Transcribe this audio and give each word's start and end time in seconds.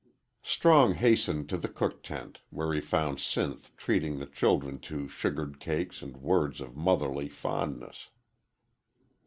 Strong 0.41 0.95
hastened 0.95 1.47
to 1.47 1.59
the 1.59 1.67
cook 1.67 2.01
tent, 2.01 2.41
where 2.49 2.73
he 2.73 2.81
found 2.81 3.19
Sinth 3.19 3.69
treating 3.77 4.17
the 4.17 4.25
children 4.25 4.79
to 4.79 5.07
sugared 5.07 5.59
cakes 5.59 6.01
and 6.01 6.17
words 6.17 6.59
of 6.59 6.75
motherly 6.75 7.29
fondness. 7.29 8.09